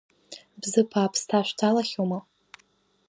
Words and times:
Бзыԥ 0.61 0.91
аԥсҭа 1.03 1.39
шәҭалахьоума? 1.47 2.19